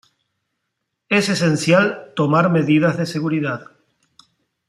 Es 1.09 1.29
esencial 1.29 2.13
tomar 2.15 2.49
medidas 2.49 2.97
de 2.97 3.05
seguridad. 3.05 3.67